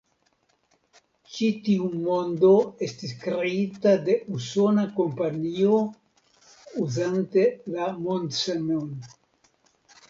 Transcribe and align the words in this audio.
Ĉi 1.33 1.49
tiu 1.67 1.89
mondo 2.05 2.49
estis 2.87 3.13
kreita 3.25 3.93
de 4.09 4.17
usona 4.39 4.89
kompanio 4.97 5.79
uzante 6.87 7.47
la 7.77 7.93
Mondsemon. 8.05 8.95